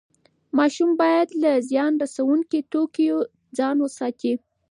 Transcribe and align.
ماشوم 0.57 0.89
باید 1.01 1.29
له 1.41 1.51
زیان 1.69 1.93
رسوونکي 2.03 2.59
توکیو 2.71 3.17
ځان 3.57 3.75
وساتي. 3.81 4.33